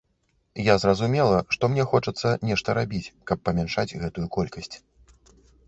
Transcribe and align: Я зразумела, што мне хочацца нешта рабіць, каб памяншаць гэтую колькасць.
Я 0.67 0.77
зразумела, 0.83 1.37
што 1.57 1.69
мне 1.73 1.85
хочацца 1.91 2.33
нешта 2.53 2.77
рабіць, 2.79 3.03
каб 3.31 3.45
памяншаць 3.51 3.89
гэтую 4.01 4.27
колькасць. 4.41 4.75